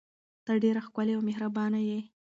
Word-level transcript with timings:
ته 0.45 0.51
ډیره 0.63 0.81
ښکلې 0.87 1.13
او 1.17 1.21
مهربانه 1.29 1.79
یې. 1.89 1.99